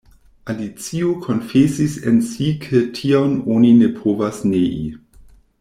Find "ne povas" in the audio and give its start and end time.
3.83-4.45